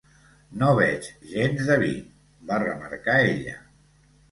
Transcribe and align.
"No 0.61 0.69
veig 0.79 1.09
gens 1.33 1.61
de 1.69 1.77
vi", 1.85 1.91
va 2.51 2.59
remarcar 2.67 3.21
ella. 3.29 3.57